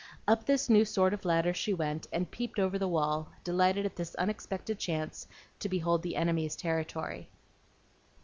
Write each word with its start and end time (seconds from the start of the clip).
Up 0.27 0.47
this 0.47 0.67
new 0.67 0.83
sort 0.83 1.13
of 1.13 1.25
ladder 1.25 1.53
she 1.53 1.75
went, 1.75 2.07
and 2.11 2.31
peeped 2.31 2.57
over 2.57 2.79
the 2.79 2.87
wall, 2.87 3.29
delighted 3.43 3.85
at 3.85 3.97
this 3.97 4.15
unexpected 4.15 4.79
chance 4.79 5.27
to 5.59 5.69
behold 5.69 6.01
the 6.01 6.15
enemy's 6.15 6.55
territory. 6.55 7.29